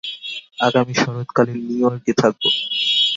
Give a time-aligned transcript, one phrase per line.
[0.59, 2.41] আগামী শরৎকালে নিউ ইয়র্কে থাকব।